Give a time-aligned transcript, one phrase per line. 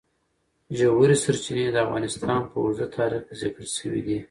[0.77, 4.17] ژورې سرچینې د افغانستان په اوږده تاریخ کې ذکر شوی دی.